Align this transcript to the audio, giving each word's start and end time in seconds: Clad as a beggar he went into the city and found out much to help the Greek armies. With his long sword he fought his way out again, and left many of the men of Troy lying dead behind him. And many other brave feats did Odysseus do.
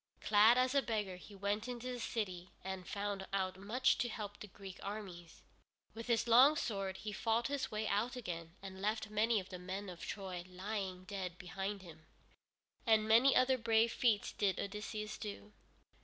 Clad 0.19 0.57
as 0.57 0.73
a 0.73 0.81
beggar 0.81 1.17
he 1.17 1.35
went 1.35 1.67
into 1.67 1.91
the 1.93 1.99
city 1.99 2.49
and 2.63 2.87
found 2.87 3.27
out 3.31 3.55
much 3.57 3.99
to 3.99 4.09
help 4.09 4.39
the 4.39 4.47
Greek 4.47 4.79
armies. 4.81 5.43
With 5.93 6.07
his 6.07 6.27
long 6.27 6.55
sword 6.55 6.97
he 6.97 7.11
fought 7.11 7.49
his 7.49 7.69
way 7.69 7.87
out 7.87 8.15
again, 8.15 8.55
and 8.63 8.81
left 8.81 9.11
many 9.11 9.39
of 9.39 9.49
the 9.49 9.59
men 9.59 9.89
of 9.89 10.03
Troy 10.03 10.43
lying 10.47 11.03
dead 11.03 11.37
behind 11.37 11.83
him. 11.83 12.07
And 12.83 13.07
many 13.07 13.35
other 13.35 13.59
brave 13.59 13.91
feats 13.91 14.31
did 14.31 14.59
Odysseus 14.59 15.19
do. 15.19 15.53